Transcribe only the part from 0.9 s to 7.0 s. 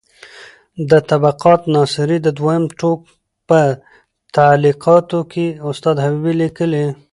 طبقات ناصري د دویم ټوک په تعلیقاتو کې استاد حبیبي لیکي: